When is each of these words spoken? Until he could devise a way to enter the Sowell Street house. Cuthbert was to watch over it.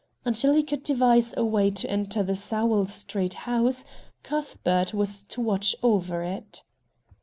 Until 0.25 0.55
he 0.55 0.63
could 0.63 0.81
devise 0.81 1.31
a 1.37 1.45
way 1.45 1.69
to 1.69 1.87
enter 1.87 2.23
the 2.23 2.35
Sowell 2.35 2.87
Street 2.87 3.35
house. 3.45 3.85
Cuthbert 4.23 4.95
was 4.95 5.21
to 5.25 5.39
watch 5.41 5.75
over 5.83 6.23
it. 6.23 6.63